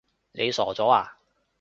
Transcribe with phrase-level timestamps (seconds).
[0.31, 1.15] 你傻咗呀？